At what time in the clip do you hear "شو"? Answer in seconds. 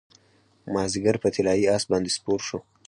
2.47-2.59